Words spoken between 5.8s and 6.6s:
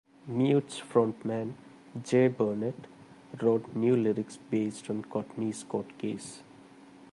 case.